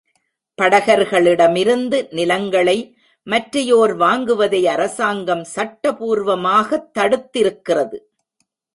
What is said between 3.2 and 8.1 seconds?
மற்றையோர் வாங்குவதை அரசாங்கம் சட்ட பூர்வமாகத் தடுத்திருக்கிறது.